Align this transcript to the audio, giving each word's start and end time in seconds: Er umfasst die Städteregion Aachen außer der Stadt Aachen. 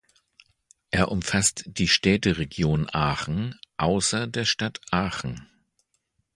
Er 0.89 1.11
umfasst 1.11 1.63
die 1.67 1.87
Städteregion 1.87 2.87
Aachen 2.91 3.59
außer 3.77 4.25
der 4.25 4.45
Stadt 4.45 4.81
Aachen. 4.89 5.47